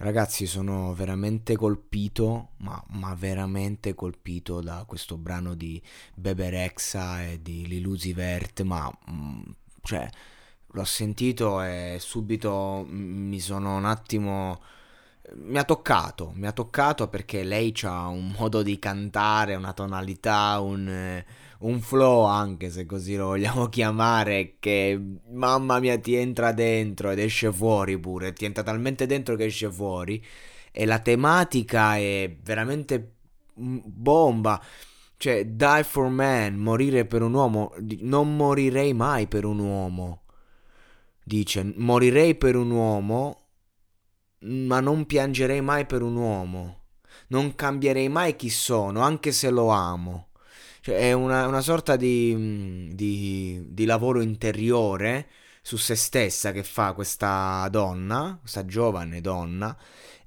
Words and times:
Ragazzi, 0.00 0.46
sono 0.46 0.94
veramente 0.94 1.56
colpito, 1.56 2.50
ma, 2.58 2.80
ma, 2.90 3.14
veramente 3.14 3.94
colpito 3.94 4.60
da 4.60 4.84
questo 4.86 5.16
brano 5.16 5.54
di 5.54 5.82
Beberexa 6.14 7.24
e 7.24 7.42
di 7.42 7.66
Lilusi 7.66 8.12
Vert, 8.12 8.62
ma 8.62 8.88
mm, 9.10 9.42
cioè 9.82 10.08
l'ho 10.66 10.84
sentito 10.84 11.60
e 11.62 11.96
subito 11.98 12.86
mi 12.88 13.40
sono 13.40 13.76
un 13.76 13.86
attimo 13.86 14.60
mi 15.34 15.58
ha 15.58 15.64
toccato, 15.64 16.32
mi 16.34 16.46
ha 16.46 16.52
toccato 16.52 17.08
perché 17.08 17.42
lei 17.42 17.74
ha 17.82 18.08
un 18.08 18.34
modo 18.38 18.62
di 18.62 18.78
cantare, 18.78 19.54
una 19.54 19.72
tonalità, 19.72 20.60
un, 20.60 21.22
un 21.60 21.80
flow 21.80 22.24
anche 22.24 22.70
se 22.70 22.86
così 22.86 23.16
lo 23.16 23.26
vogliamo 23.26 23.66
chiamare, 23.70 24.56
che 24.58 25.00
mamma 25.30 25.78
mia 25.80 25.98
ti 25.98 26.14
entra 26.14 26.52
dentro 26.52 27.10
ed 27.10 27.18
esce 27.18 27.52
fuori 27.52 27.98
pure, 27.98 28.32
ti 28.32 28.44
entra 28.44 28.62
talmente 28.62 29.06
dentro 29.06 29.36
che 29.36 29.44
esce 29.46 29.70
fuori 29.70 30.24
e 30.72 30.86
la 30.86 30.98
tematica 31.00 31.96
è 31.96 32.36
veramente 32.42 33.14
bomba. 33.54 34.62
Cioè, 35.16 35.46
die 35.46 35.82
for 35.82 36.08
man, 36.08 36.54
morire 36.54 37.04
per 37.04 37.22
un 37.22 37.34
uomo, 37.34 37.74
non 38.00 38.36
morirei 38.36 38.92
mai 38.94 39.26
per 39.26 39.44
un 39.44 39.58
uomo. 39.58 40.22
Dice, 41.24 41.72
morirei 41.76 42.36
per 42.36 42.54
un 42.54 42.70
uomo 42.70 43.47
ma 44.40 44.80
non 44.80 45.06
piangerei 45.06 45.60
mai 45.60 45.86
per 45.86 46.02
un 46.02 46.16
uomo. 46.16 46.76
Non 47.28 47.54
cambierei 47.54 48.08
mai 48.08 48.36
chi 48.36 48.50
sono, 48.50 49.00
anche 49.00 49.32
se 49.32 49.50
lo 49.50 49.68
amo. 49.68 50.28
Cioè, 50.80 50.96
è 50.96 51.12
una, 51.12 51.46
una 51.46 51.60
sorta 51.60 51.96
di, 51.96 52.34
mm, 52.36 52.90
di, 52.90 53.66
di, 53.68 53.84
lavoro 53.84 54.20
interiore 54.20 55.28
su 55.62 55.76
se 55.76 55.94
stessa 55.96 56.52
che 56.52 56.62
fa 56.62 56.92
questa 56.92 57.68
donna, 57.70 58.38
questa 58.40 58.64
giovane 58.64 59.20
donna, 59.20 59.76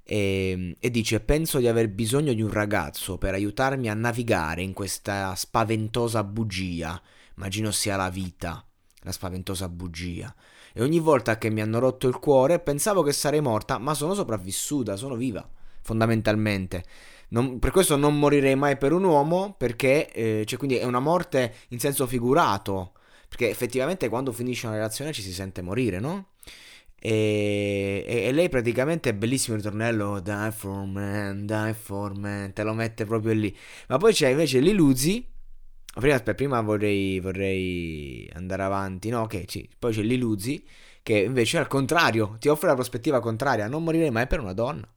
e, 0.04 0.76
e 0.78 0.90
dice: 0.90 1.20
Penso 1.20 1.58
di 1.58 1.66
aver 1.68 1.88
bisogno 1.88 2.32
di 2.32 2.42
un 2.42 2.50
ragazzo 2.52 3.18
per 3.18 3.34
aiutarmi 3.34 3.88
a 3.88 3.94
navigare 3.94 4.62
in 4.62 4.72
questa 4.72 5.34
spaventosa 5.34 6.22
bugia. 6.22 7.00
Immagino 7.36 7.70
sia 7.70 7.96
la 7.96 8.10
vita, 8.10 8.64
la 9.02 9.12
spaventosa 9.12 9.68
bugia 9.68 10.34
e 10.72 10.82
ogni 10.82 10.98
volta 10.98 11.38
che 11.38 11.50
mi 11.50 11.60
hanno 11.60 11.78
rotto 11.78 12.08
il 12.08 12.18
cuore 12.18 12.58
pensavo 12.58 13.02
che 13.02 13.12
sarei 13.12 13.40
morta, 13.40 13.78
ma 13.78 13.94
sono 13.94 14.14
sopravvissuta, 14.14 14.96
sono 14.96 15.16
viva, 15.16 15.46
fondamentalmente. 15.82 16.84
Non, 17.28 17.58
per 17.58 17.70
questo 17.70 17.96
non 17.96 18.18
morirei 18.18 18.54
mai 18.56 18.76
per 18.76 18.92
un 18.92 19.04
uomo, 19.04 19.54
perché 19.56 20.10
eh, 20.12 20.44
cioè, 20.46 20.58
quindi 20.58 20.76
è 20.76 20.84
una 20.84 21.00
morte 21.00 21.54
in 21.68 21.78
senso 21.78 22.06
figurato, 22.06 22.92
perché 23.28 23.48
effettivamente 23.48 24.08
quando 24.08 24.32
finisce 24.32 24.66
una 24.66 24.76
relazione 24.76 25.12
ci 25.12 25.22
si 25.22 25.32
sente 25.32 25.62
morire, 25.62 25.98
no? 25.98 26.28
E, 27.04 28.04
e, 28.06 28.22
e, 28.26 28.32
lei 28.32 28.48
praticamente 28.48 29.10
è 29.10 29.14
bellissimo 29.14 29.56
il 29.56 29.62
ritornello 29.62 30.20
Die 30.20 30.52
for 30.52 30.86
man, 30.86 31.46
die 31.46 31.74
for 31.74 32.16
man, 32.16 32.52
te 32.52 32.62
lo 32.62 32.74
mette 32.74 33.04
proprio 33.06 33.32
lì. 33.32 33.54
Ma 33.88 33.96
poi 33.98 34.12
c'è 34.12 34.28
invece 34.28 34.60
Liluzi 34.60 35.26
Prima, 35.94 36.14
aspetta, 36.14 36.34
prima 36.34 36.60
vorrei, 36.62 37.20
vorrei, 37.20 38.30
andare 38.34 38.62
avanti. 38.62 39.10
No, 39.10 39.22
ok, 39.22 39.44
sì. 39.46 39.68
Poi 39.78 39.92
c'è 39.92 40.02
l'Iluzzi 40.02 40.64
che 41.02 41.18
invece 41.18 41.58
al 41.58 41.66
contrario 41.66 42.36
ti 42.38 42.48
offre 42.48 42.68
la 42.68 42.74
prospettiva 42.74 43.20
contraria. 43.20 43.68
Non 43.68 43.84
morirei 43.84 44.10
mai 44.10 44.26
per 44.26 44.40
una 44.40 44.54
donna. 44.54 44.88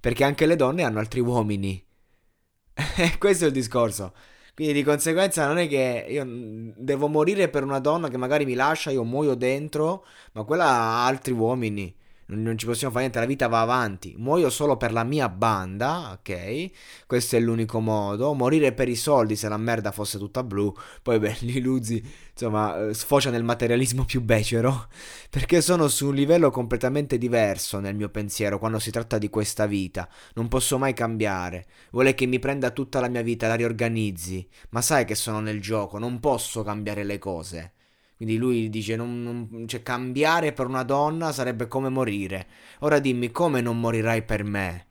Perché 0.00 0.24
anche 0.24 0.46
le 0.46 0.56
donne 0.56 0.84
hanno 0.84 1.00
altri 1.00 1.20
uomini. 1.20 1.84
Questo 3.18 3.44
è 3.44 3.46
il 3.48 3.52
discorso. 3.52 4.12
Quindi 4.54 4.72
di 4.74 4.82
conseguenza 4.84 5.46
non 5.46 5.58
è 5.58 5.68
che 5.68 6.06
io 6.08 6.24
devo 6.76 7.08
morire 7.08 7.48
per 7.48 7.62
una 7.62 7.78
donna 7.78 8.08
che 8.08 8.16
magari 8.16 8.44
mi 8.46 8.54
lascia, 8.54 8.90
io 8.90 9.04
muoio 9.04 9.34
dentro, 9.34 10.06
ma 10.32 10.44
quella 10.44 10.64
ha 10.64 11.06
altri 11.06 11.32
uomini 11.32 11.94
non 12.28 12.58
ci 12.58 12.66
possiamo 12.66 12.92
fare 12.92 13.04
niente, 13.04 13.20
la 13.20 13.26
vita 13.26 13.46
va 13.46 13.60
avanti. 13.60 14.14
Muoio 14.18 14.50
solo 14.50 14.76
per 14.76 14.92
la 14.92 15.04
mia 15.04 15.28
banda, 15.28 16.18
ok? 16.18 16.70
Questo 17.06 17.36
è 17.36 17.40
l'unico 17.40 17.78
modo. 17.78 18.34
Morire 18.34 18.72
per 18.72 18.88
i 18.88 18.96
soldi 18.96 19.36
se 19.36 19.48
la 19.48 19.56
merda 19.56 19.92
fosse 19.92 20.18
tutta 20.18 20.42
blu. 20.42 20.74
Poi, 21.02 21.20
beh, 21.20 21.36
gli 21.46 21.60
Luzzi, 21.60 22.02
insomma, 22.32 22.88
eh, 22.88 22.94
sfocia 22.94 23.30
nel 23.30 23.44
materialismo 23.44 24.04
più 24.04 24.22
becero. 24.22 24.88
Perché 25.30 25.60
sono 25.60 25.86
su 25.86 26.08
un 26.08 26.14
livello 26.14 26.50
completamente 26.50 27.16
diverso 27.16 27.78
nel 27.78 27.94
mio 27.94 28.08
pensiero 28.08 28.58
quando 28.58 28.80
si 28.80 28.90
tratta 28.90 29.18
di 29.18 29.30
questa 29.30 29.66
vita. 29.66 30.08
Non 30.34 30.48
posso 30.48 30.78
mai 30.78 30.94
cambiare. 30.94 31.66
Vuole 31.92 32.14
che 32.14 32.26
mi 32.26 32.40
prenda 32.40 32.70
tutta 32.70 32.98
la 32.98 33.08
mia 33.08 33.22
vita, 33.22 33.46
la 33.46 33.54
riorganizzi. 33.54 34.48
Ma 34.70 34.82
sai 34.82 35.04
che 35.04 35.14
sono 35.14 35.38
nel 35.38 35.60
gioco, 35.60 35.98
non 35.98 36.18
posso 36.18 36.64
cambiare 36.64 37.04
le 37.04 37.18
cose. 37.18 37.74
Quindi 38.16 38.36
lui 38.36 38.70
dice: 38.70 38.96
non, 38.96 39.22
non, 39.22 39.68
cioè, 39.68 39.82
cambiare 39.82 40.52
per 40.52 40.66
una 40.66 40.82
donna 40.82 41.32
sarebbe 41.32 41.68
come 41.68 41.88
morire. 41.88 42.46
Ora 42.80 42.98
dimmi 42.98 43.30
come 43.30 43.60
non 43.60 43.78
morirai 43.78 44.22
per 44.22 44.42
me. 44.44 44.86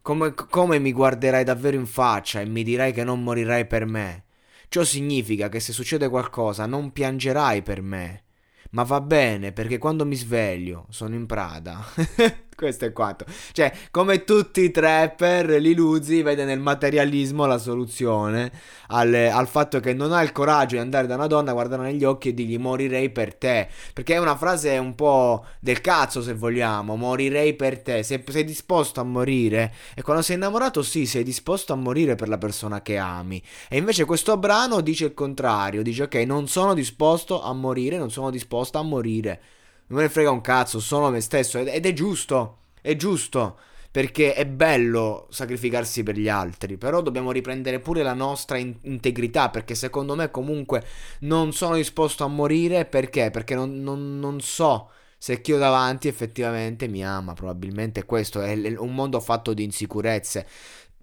Come, 0.00 0.32
come 0.34 0.78
mi 0.78 0.92
guarderai 0.92 1.42
davvero 1.42 1.76
in 1.76 1.86
faccia 1.86 2.40
e 2.40 2.46
mi 2.46 2.62
dirai 2.62 2.92
che 2.92 3.02
non 3.02 3.22
morirai 3.24 3.66
per 3.66 3.86
me. 3.86 4.24
Ciò 4.68 4.84
significa 4.84 5.48
che 5.48 5.58
se 5.58 5.72
succede 5.72 6.08
qualcosa 6.08 6.66
non 6.66 6.92
piangerai 6.92 7.62
per 7.62 7.82
me. 7.82 8.22
Ma 8.70 8.84
va 8.84 9.00
bene 9.00 9.52
perché 9.52 9.78
quando 9.78 10.04
mi 10.06 10.14
sveglio 10.14 10.86
sono 10.90 11.14
in 11.14 11.26
Prada. 11.26 11.84
Questo 12.56 12.86
è 12.86 12.92
quanto. 12.92 13.26
Cioè, 13.52 13.70
come 13.90 14.24
tutti 14.24 14.62
i 14.62 14.70
trapper, 14.70 15.60
l'Iluzzi 15.60 16.22
vede 16.22 16.46
nel 16.46 16.58
materialismo 16.58 17.44
la 17.44 17.58
soluzione 17.58 18.50
al, 18.88 19.12
al, 19.12 19.46
fatto 19.46 19.78
che 19.78 19.92
non 19.92 20.10
ha 20.14 20.22
il 20.22 20.32
coraggio 20.32 20.76
di 20.76 20.80
andare 20.80 21.06
da 21.06 21.16
una 21.16 21.26
donna, 21.26 21.52
guardarla 21.52 21.84
negli 21.84 22.04
occhi 22.04 22.30
e 22.30 22.34
dirgli 22.34 22.56
morirei 22.56 23.10
per 23.10 23.34
te. 23.34 23.68
Perché 23.92 24.14
è 24.14 24.18
una 24.18 24.36
frase 24.36 24.78
un 24.78 24.94
po' 24.94 25.44
del 25.60 25.82
cazzo, 25.82 26.22
se 26.22 26.32
vogliamo. 26.32 26.96
Morirei 26.96 27.52
per 27.52 27.82
te. 27.82 28.02
Se 28.02 28.24
sei 28.26 28.44
disposto 28.44 29.00
a 29.00 29.04
morire. 29.04 29.74
E 29.94 30.00
quando 30.00 30.22
sei 30.22 30.36
innamorato, 30.36 30.82
sì, 30.82 31.04
sei 31.04 31.24
disposto 31.24 31.74
a 31.74 31.76
morire 31.76 32.14
per 32.14 32.28
la 32.28 32.38
persona 32.38 32.80
che 32.80 32.96
ami. 32.96 33.42
E 33.68 33.76
invece 33.76 34.06
questo 34.06 34.38
brano 34.38 34.80
dice 34.80 35.04
il 35.04 35.12
contrario. 35.12 35.82
Dice, 35.82 36.04
ok, 36.04 36.14
non 36.24 36.48
sono 36.48 36.72
disposto 36.72 37.42
a 37.42 37.52
morire, 37.52 37.98
non 37.98 38.10
sono 38.10 38.30
disposto 38.30 38.78
a 38.78 38.82
morire 38.82 39.40
non 39.88 39.98
me 39.98 40.02
ne 40.04 40.08
frega 40.08 40.30
un 40.30 40.40
cazzo, 40.40 40.80
sono 40.80 41.10
me 41.10 41.20
stesso 41.20 41.58
ed, 41.58 41.86
è 41.86 41.92
giusto, 41.92 42.58
è 42.80 42.96
giusto. 42.96 43.58
Perché 43.90 44.34
è 44.34 44.44
bello 44.44 45.26
sacrificarsi 45.30 46.02
per 46.02 46.18
gli 46.18 46.28
altri, 46.28 46.76
però 46.76 47.00
dobbiamo 47.00 47.30
riprendere 47.32 47.80
pure 47.80 48.02
la 48.02 48.12
nostra 48.12 48.58
in- 48.58 48.76
integrità, 48.82 49.48
perché 49.48 49.74
secondo 49.74 50.14
me 50.14 50.30
comunque 50.30 50.84
non 51.20 51.54
sono 51.54 51.76
disposto 51.76 52.22
a 52.22 52.28
morire, 52.28 52.84
perché? 52.84 53.30
Perché 53.30 53.54
non, 53.54 53.80
non, 53.82 54.18
non 54.18 54.40
so 54.42 54.90
se 55.16 55.40
chi 55.40 55.52
ho 55.52 55.58
davanti 55.58 56.08
effettivamente 56.08 56.88
mi 56.88 57.04
ama, 57.04 57.32
probabilmente 57.32 58.04
questo 58.04 58.42
è 58.42 58.52
un 58.76 58.94
mondo 58.94 59.18
fatto 59.20 59.54
di 59.54 59.64
insicurezze. 59.64 60.46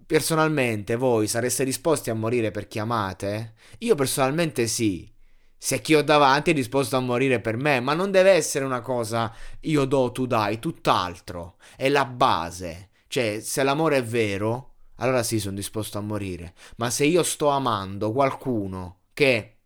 Personalmente 0.06 0.96
voi 0.96 1.26
sareste 1.26 1.64
disposti 1.64 2.10
a 2.10 2.14
morire 2.14 2.50
per 2.50 2.68
chi 2.68 2.78
amate? 2.78 3.54
Io 3.78 3.94
personalmente 3.94 4.66
sì, 4.66 5.10
se 5.64 5.80
chi 5.80 5.94
ho 5.94 6.04
davanti 6.04 6.50
è 6.50 6.52
disposto 6.52 6.98
a 6.98 7.00
morire 7.00 7.40
per 7.40 7.56
me, 7.56 7.80
ma 7.80 7.94
non 7.94 8.10
deve 8.10 8.32
essere 8.32 8.66
una 8.66 8.82
cosa 8.82 9.32
io 9.60 9.86
do, 9.86 10.12
tu 10.12 10.26
dai, 10.26 10.58
tutt'altro, 10.58 11.56
è 11.74 11.88
la 11.88 12.04
base. 12.04 12.90
Cioè, 13.08 13.40
se 13.40 13.62
l'amore 13.62 13.96
è 13.96 14.04
vero, 14.04 14.74
allora 14.96 15.22
sì, 15.22 15.40
sono 15.40 15.54
disposto 15.56 15.96
a 15.96 16.02
morire, 16.02 16.52
ma 16.76 16.90
se 16.90 17.06
io 17.06 17.22
sto 17.22 17.48
amando 17.48 18.12
qualcuno 18.12 18.98
che 19.14 19.60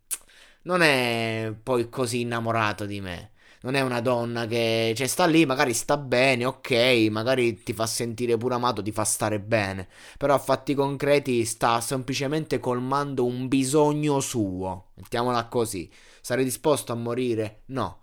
non 0.61 0.83
è 0.83 1.53
poi 1.61 1.89
così 1.89 2.21
innamorato 2.21 2.85
di 2.85 3.01
me, 3.01 3.31
non 3.61 3.75
è 3.75 3.81
una 3.81 3.99
donna 4.01 4.45
che 4.45 4.93
cioè, 4.95 5.07
sta 5.07 5.25
lì, 5.25 5.45
magari 5.45 5.73
sta 5.73 5.97
bene, 5.97 6.45
ok, 6.45 7.07
magari 7.11 7.61
ti 7.63 7.73
fa 7.73 7.85
sentire 7.85 8.37
pure 8.37 8.55
amato, 8.55 8.81
ti 8.81 8.91
fa 8.91 9.03
stare 9.03 9.39
bene, 9.39 9.87
però 10.17 10.33
a 10.33 10.39
fatti 10.39 10.73
concreti 10.73 11.43
sta 11.45 11.81
semplicemente 11.81 12.59
colmando 12.59 13.25
un 13.25 13.47
bisogno 13.47 14.19
suo, 14.19 14.91
mettiamola 14.95 15.47
così. 15.47 15.89
Sarei 16.21 16.43
disposto 16.43 16.91
a 16.91 16.95
morire? 16.95 17.63
No, 17.67 17.99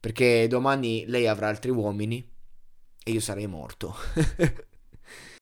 perché 0.00 0.46
domani 0.48 1.04
lei 1.06 1.26
avrà 1.26 1.48
altri 1.48 1.70
uomini 1.70 2.28
e 3.04 3.10
io 3.10 3.20
sarei 3.20 3.46
morto. 3.46 3.94